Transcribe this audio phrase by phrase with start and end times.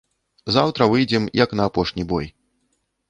[0.55, 2.25] Заўтра выйдзем, як на апошні бой.